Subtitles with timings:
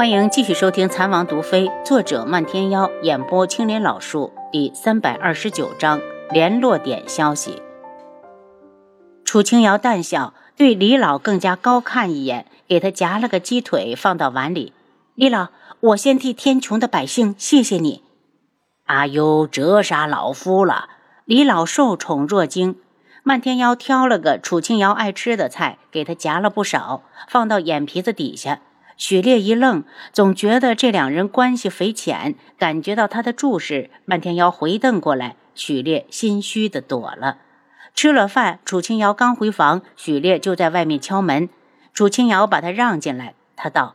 [0.00, 7.60] 欢迎继续收听《残王毒妃》，作者漫天妖，演播青莲老树，第三百二十九章联络点消息。
[9.26, 14.72] 楚清瑶淡笑，对李老更加高看一眼，给他夹了个鸡腿放到碗里。
[15.14, 15.48] 李老，
[15.80, 18.02] 我先替天穹的百姓谢谢你。
[18.86, 20.88] 阿优折杀老夫了。
[21.26, 22.76] 李老受宠若惊。
[23.22, 28.60] 漫天妖挑了个楚清瑶爱吃的菜，给他夹了不少，放到眼皮子底下。
[29.00, 29.82] 许烈一愣，
[30.12, 37.38] 总觉得这两人关系匪浅，感觉到他的注视，漫天妖回瞪过来，许烈心虚的躲了。
[37.94, 41.48] 吃了饭，楚清瑶刚回房，许烈就在外面敲门。
[41.94, 43.94] 楚清瑶把他让进来，他道：“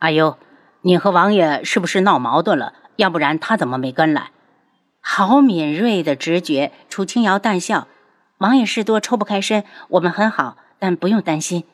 [0.00, 0.38] 阿优，
[0.80, 2.72] 你和王爷是不是闹矛盾了？
[2.96, 4.30] 要不然他怎么没跟来？”
[5.02, 6.72] 好敏锐的直觉。
[6.88, 7.86] 楚清瑶淡笑
[8.38, 11.64] ：“王爷事多抽不开身，我们很好，但不用担心。”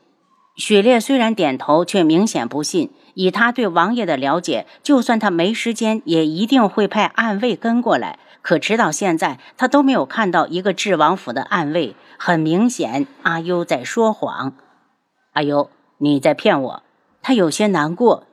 [0.57, 2.91] 许烈虽然点头，却明显不信。
[3.15, 8.19] 以他对王爷的了解，就算他没时间，也一定会派暗卫跟过来。
[8.43, 11.95] 可直到现在，他都没有看到一个智王府的暗卫。
[12.19, 14.55] 很明显，阿优在说谎。
[15.33, 16.83] 阿优，你在骗我。
[17.23, 18.27] 他有些难过。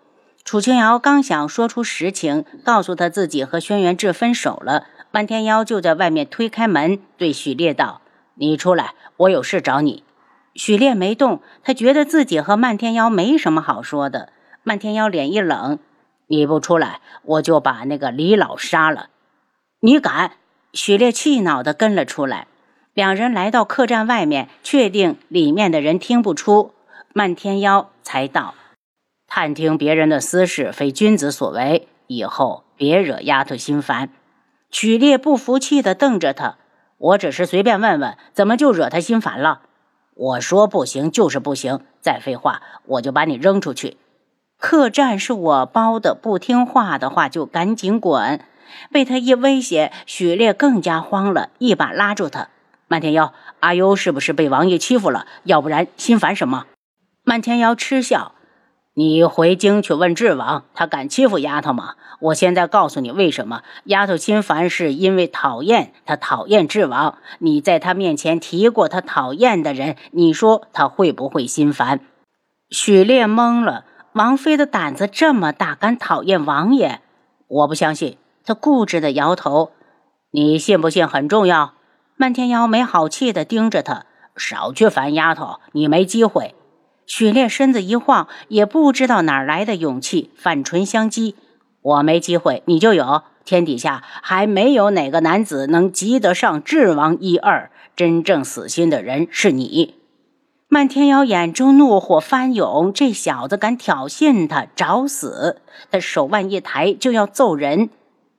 [0.44, 8.02] 楚清瑶刚想说出实情，告诉他自己和轩辕志分手了，漫天妖就在外面推开门，对许烈道
[8.36, 10.04] ：“你出来，我有事找你。”
[10.54, 14.30] 许烈没动，他觉得自己和漫天妖没什么好说的。
[14.64, 15.80] 漫天妖脸一冷
[16.28, 19.08] ：“你不出来，我就把那个李老杀了。”
[19.82, 20.34] 你敢！
[20.74, 22.48] 许烈气恼地跟了出来。
[22.94, 26.74] 两人来到客栈外面，确定里面的人听不出，
[27.14, 28.54] 漫天妖才道
[29.28, 34.10] ：“探听别人的私事，非君子所为，以后别惹丫头心烦。”
[34.70, 36.58] 许烈不服气地瞪着他
[36.98, 39.62] ：“我只是随便问问，怎么就惹他心烦了？”
[40.16, 43.98] 我说不行就是不行，再废话我就把你扔出去。
[44.58, 48.42] 客栈是我包的，不听话的话就赶紧滚。
[48.92, 52.50] 被他一威胁，许烈更加慌了，一把拉住他。
[52.88, 55.26] 漫天妖，阿优是不是被王爷欺负了？
[55.44, 56.66] 要不然心烦什么？
[57.24, 58.34] 漫天妖嗤笑。
[58.94, 61.96] 你回京去问智王，他敢欺负丫头吗？
[62.20, 67.18] 我现在告诉你为什么丫头心烦，是因为讨厌他，讨厌智王。
[67.40, 72.02] 你在他面前提过他讨厌的人，你说他会不会心烦？
[72.70, 77.00] 许烈懵了，王妃的胆子这么大，敢讨厌王爷？
[77.48, 78.18] 我不相信。
[78.44, 79.72] 他固执的摇头。
[80.32, 81.74] 你信不信很重要。
[82.18, 86.56] 漫天妖没好气的盯着他，少去烦丫头，你没机会。
[87.14, 91.34] 许烈身子一晃，也不知道哪来的勇气，反唇相讥
[91.84, 93.24] ：“我没机会，你就有。
[93.44, 97.70] 天底下还没有哪个男子能及得上智王一二。
[97.98, 99.96] 真正死心的人是你。”
[100.70, 105.60] 漫天妖眼中怒火翻涌，这小子敢挑衅他，找死！
[105.92, 107.90] 他手腕一抬，就要揍人。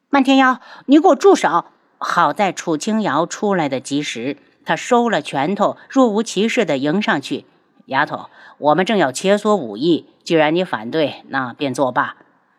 [0.09, 1.67] 漫天妖，你给我住手！
[1.99, 7.45] 好在楚清瑶出来的及时，他收了拳头，若无其事地迎上去。
[7.87, 12.17] 丫头，我们正要切磋武艺，既然你反对，那便作罢。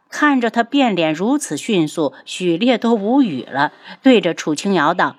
[0.10, 3.72] 看着他变脸如此迅速，许烈都无语了，
[4.04, 5.16] 对着楚清瑶道：“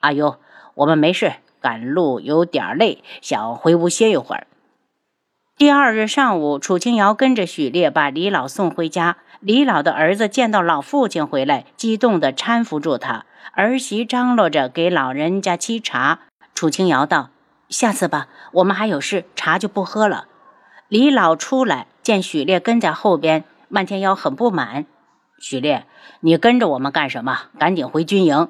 [0.00, 0.38] 阿优，
[0.74, 4.46] 我们没事，赶路有点累，想回屋歇一会儿。”
[5.58, 9.16] 第二日上午，楚清瑶跟着许烈把李老送回家。
[9.40, 16.20] 李老的儿子见到老父亲回来，激动地搀扶住他，儿媳张罗着给老人家沏茶。
[16.54, 17.30] 楚清瑶道。
[17.68, 20.26] 下次吧，我们还有事，茶就不喝了。
[20.88, 24.86] 李老出来见许烈跟在后边，漫天妖很不满。
[25.38, 25.86] 许烈，
[26.20, 27.48] 你跟着我们干什么？
[27.58, 28.48] 赶紧回军营。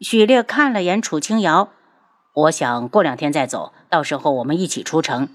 [0.00, 1.68] 许烈看了眼楚清瑶，
[2.32, 5.28] 我想过两天再走，到时候我们一起出城，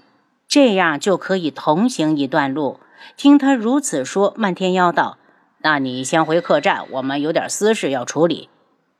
[0.48, 2.80] 这样就可以同行一段路。
[3.16, 5.16] 听他如此说，漫天妖道
[5.62, 8.48] ：“那你先回客栈，我们有点私事要处理。”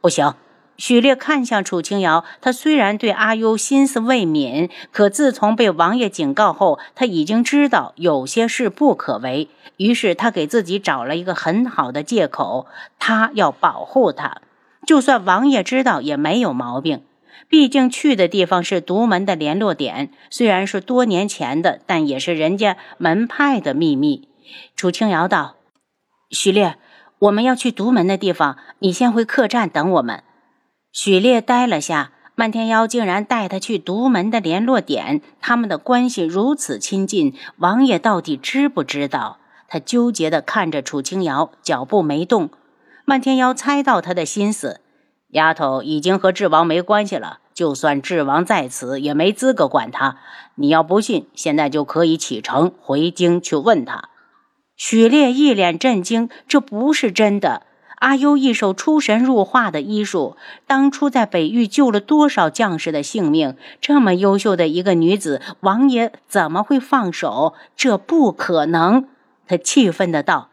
[0.00, 0.34] 不行。
[0.77, 9.49] 许烈看向楚清瑶，他虽然对阿优心思未泯，可自从被王爷警告后，他已经知道有些事不可为。
[9.77, 12.67] 于是他给自己找了一个很好的借口，
[12.99, 14.43] 他要保护他，
[14.87, 17.02] 就算王爷知道也没有毛病。
[17.49, 24.29] 毕竟去的地方是独门的联络点，虽然是多年前的，但也是人家门派的秘密。
[24.75, 25.56] 楚清瑶道
[26.31, 26.76] ：“许烈，
[27.19, 30.23] 我们要去独门的地方，你先回客栈等我们。”
[30.93, 39.39] 许烈呆了下，漫天妖竟然带他去独门的联络点，他们的关系如此亲近，王爷到底知不知道？
[39.69, 42.50] 他纠结地看着楚清瑶，脚步没动。
[43.06, 44.81] 漫天妖猜到他的心思，
[45.31, 50.19] 丫头已经和智王没关系了，就算智王在此，也没资格管他。
[50.56, 54.11] 你要不信，现在就可以启程回京去问他。
[54.77, 57.62] 许烈一脸震惊：“这不是真的！
[58.02, 63.56] 阿优一手出神入化的医术，当初在北域救了多少将士的性命？
[63.81, 67.54] 这么优秀的一个女子，王爷怎么会放手？
[67.76, 69.06] 这不可能！”
[69.46, 70.49] 他气愤的道：“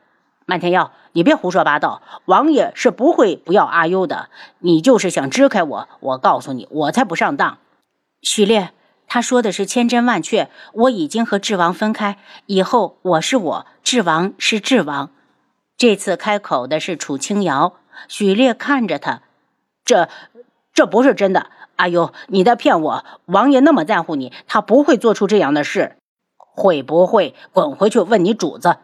[0.45, 2.03] 漫天耀，你别胡说八道！
[2.25, 4.29] 王爷是不会不要阿优的。
[4.59, 7.57] 你就是想支开我，我告诉你，我才不上当。”
[8.21, 8.69] 许烈。
[9.11, 15.09] 他说的是千真万确，我已经和智王分开，以后我是我，智王是智王。
[15.79, 17.75] 这次开口的是楚清瑶。
[18.09, 19.21] 许烈看着他，
[19.85, 20.09] 这
[20.73, 21.49] 这不是真的。
[21.77, 23.05] 阿优，你在骗我！
[23.27, 25.95] 王爷那么在乎你，他不会做出这样的事。
[26.37, 27.33] 会不会？
[27.53, 28.75] 滚回去问你主子。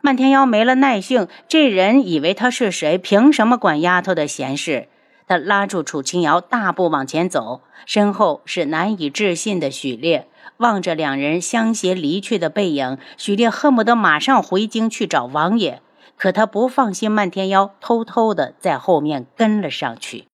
[0.00, 2.98] 漫天妖没了耐性，这人以为他是谁？
[2.98, 4.88] 凭什么管丫头的闲事？
[5.28, 10.26] 他拉住楚清瑶，大步往前走，身后是难以置信的许烈。
[10.56, 15.80] 望着两人相携离去的背影，许烈恨不得马上回京去找王爷。
[16.20, 20.26] 可他不放心漫天妖，偷偷的在后面跟了上去。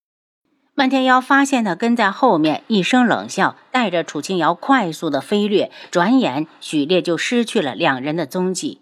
[0.75, 5.71] 漫天妖发现他跟在后面，一声冷笑，带着楚清瑶快速的飞掠。
[5.89, 8.81] 转眼，许烈就失去了两人的踪迹。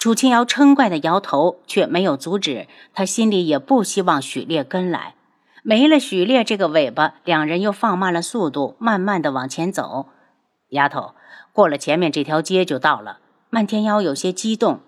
[0.00, 2.66] 楚清瑶嗔怪的摇头，却没有阻止。
[2.92, 5.14] 他心里也不希望许烈跟来。
[5.62, 10.08] 没了许烈这个尾巴，两人又放慢了速度，慢慢的往前走。
[10.70, 11.14] 丫头，
[11.52, 13.18] 过了前面这条街就到了。
[13.50, 14.80] 漫天妖有些激动。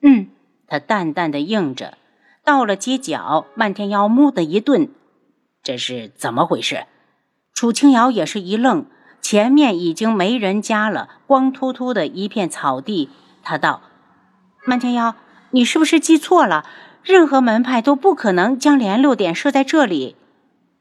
[0.00, 0.28] 嗯，
[0.66, 1.98] 他淡淡的应着。
[2.44, 4.88] 到了街角，漫天妖木的一顿，
[5.62, 6.84] 这是怎么回事？
[7.54, 8.86] 楚清瑶也是一愣。
[9.22, 13.08] 前面已经没人家了，光秃秃的一片草地。
[13.42, 13.80] 他道
[14.66, 15.14] ：“漫天妖，
[15.50, 16.66] 你是不是记错了？”
[17.02, 20.16] 任何门派都不可能将联络点设在这里。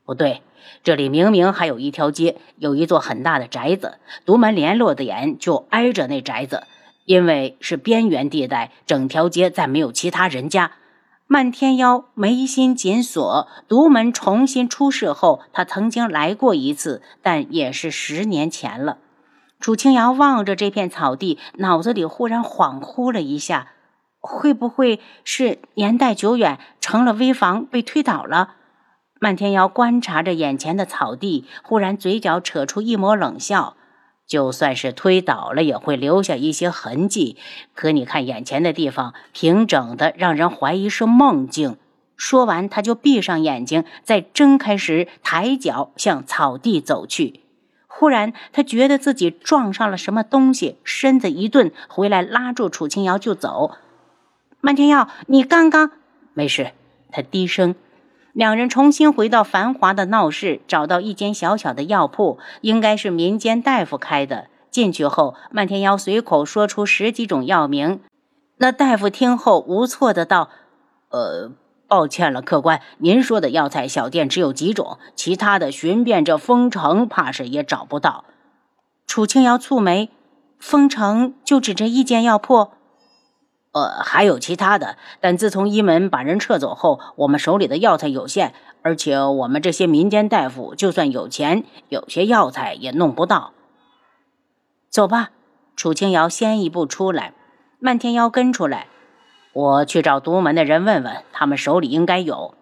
[0.05, 0.41] 不对，
[0.83, 6.63] 这里明明还有一条街，有一座很大的宅子，独门联络点就挨着那宅子。
[7.05, 10.71] 因为是边缘地带，整条街再没有其他人家。
[11.27, 18.97] 漫天妖眉心紧锁，独门重新出世后，他曾经来过一次，但也是十年前了。
[19.59, 23.69] 楚清瑶望着这片草地，脑子里忽然恍惚了一下。
[24.19, 28.55] 会不会是年代久远，成了危房被推倒了？
[29.19, 33.75] 漫天妖观察着眼前的草地，忽然嘴角扯出一抹冷笑。
[34.25, 37.37] 就算是推倒了，也会留下一些痕迹。
[37.73, 41.77] 可你看眼前的地方，平整的，让人怀疑是梦境。
[42.15, 47.41] 说完，他就闭上眼睛，在睁开时抬脚向草地走去。
[47.87, 53.77] 忽然，他觉得自己撞上了什么东西，身子一顿，回来拉住楚清瑶就走。
[54.61, 55.91] 漫天耀，你刚刚
[56.33, 56.71] 没事。
[57.11, 57.75] 他低声。
[58.33, 64.47] 两人重新回到繁华的闹市，找到一间小小的药铺，应该是民间大夫开的。
[64.71, 68.01] 进去后，漫天妖随口说出十几种药名。
[68.57, 70.49] 那大夫听后无措的道
[71.09, 71.51] ：“呃，
[71.87, 78.25] 抱歉了，客官，您说的药材小店只有几种，其他的寻遍这丰城，怕是也找不到。”
[79.05, 80.09] 楚清瑶蹙眉
[80.57, 82.69] ：“丰城就只这一间药铺？”
[83.73, 88.53] 呃，还有其他的，但自从一门把人撤走后，我们手里的药材有限，
[88.83, 93.51] 而且我们这些民间大夫就算有钱，有些药材也弄不到。
[94.89, 95.31] 走吧，
[95.75, 97.33] 楚清瑶先一步出来，
[97.79, 98.85] 漫天妖跟出来。
[99.53, 102.53] 我去找独门的人问问，他们手里应该有。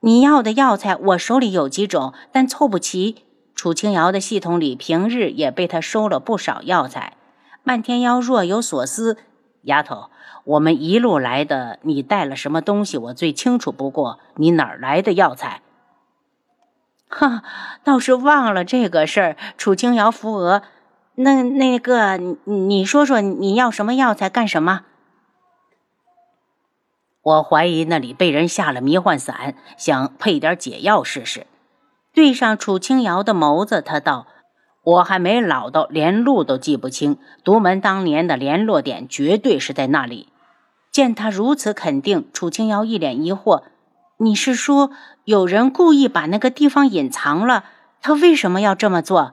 [0.00, 3.22] 你要的药材，我手里有几种，但凑不齐。
[3.54, 7.16] 楚清瑶的系统里平日也被他收了不少药材。
[7.62, 9.16] 漫天妖若有所思，
[9.64, 10.10] 丫头。
[10.44, 12.96] 我们一路来的，你带了什么东西？
[12.96, 14.18] 我最清楚不过。
[14.36, 15.62] 你哪儿来的药材？
[17.08, 17.42] 哈，
[17.84, 19.36] 倒是忘了这个事儿。
[19.56, 20.62] 楚清瑶扶额，
[21.14, 24.82] 那那个，你说说你要什么药材干什么？
[27.22, 31.46] 我怀疑那里被人下了迷幻散，想配点解药试试。
[32.12, 34.26] 对上楚清瑶的眸子，他道。
[34.84, 40.28] 我还没老到连路都记不清，独门当年的联络点绝对是在那里。
[40.92, 43.62] 见他如此肯定，楚清瑶一脸疑惑
[44.18, 44.90] ：“你是说
[45.24, 47.64] 有人故意把那个地方隐藏了？
[48.00, 49.32] 他为什么要这么做？”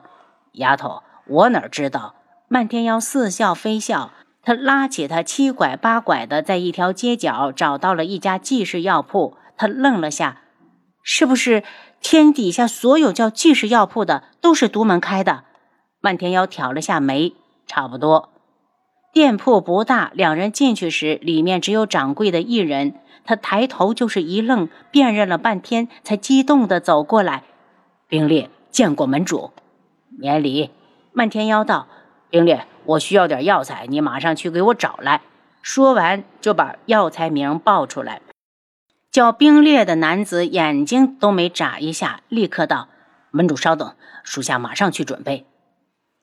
[0.54, 2.14] 丫头，我哪知道？
[2.48, 4.10] 漫天妖似笑非笑，
[4.42, 9.36] 他拉起他七拐八拐的，在一条街角找到了一家济世药铺。
[9.56, 10.38] 他愣了下
[11.04, 11.62] ：“是不是？”
[12.02, 15.44] 天底下所有叫济世药铺的都是独门开的。
[16.00, 17.32] 漫天妖挑了下眉，
[17.66, 18.28] 差不多。
[19.12, 22.94] 店铺不大，两人进去时，里面只有掌柜的一人。
[23.24, 27.44] 他抬头就是一愣，辨认了半天，才激动地走过来。
[28.08, 29.50] 冰烈见过门主，
[30.18, 30.70] 免礼。
[31.12, 31.86] 漫天妖道
[32.28, 35.20] ：“冰烈，我需要点药材，你马上去给我找来。”
[35.62, 38.20] 说完就把药材名报出来。
[39.12, 42.88] 叫冰烈的男子眼睛都没眨一下，立刻道
[43.30, 45.44] ：“门主稍等，属下马上去准备。”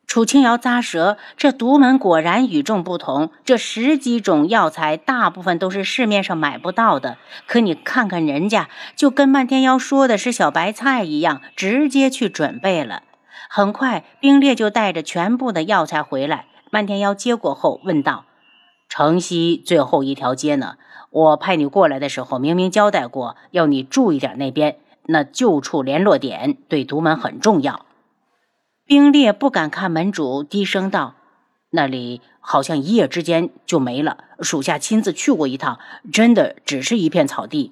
[0.07, 3.29] 楚清瑶咂舌，这独门果然与众不同。
[3.45, 7.19] 这十几种药材，大部分都是市面上买不到的。
[7.45, 13.03] 可你看看人家，就跟漫天妖说的是小白菜一样，直接去准备了。
[13.51, 16.45] 很快，冰烈就带着全部的药材回来。
[16.71, 18.25] 漫天妖接过后问道
[18.89, 20.75] ：“城西最后一条街呢？
[21.11, 27.85] 我派你过来的时候，明明交代过要你注意点那边，那旧处联络点对独门很重要。”
[28.85, 31.13] 冰烈不敢看门主，低声道
[31.69, 34.17] ：“那里好像一夜之间就没了。
[34.41, 35.77] 属下亲自去过一趟，
[36.11, 37.71] 真的只是一片草地。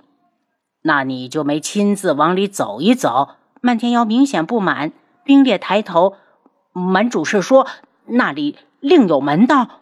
[0.83, 4.93] 那你就没亲自往里走一走？”漫天妖明显不满。
[5.24, 6.13] 冰烈抬头
[6.71, 7.67] ：“门主是说
[8.05, 9.81] 那里另有门道？”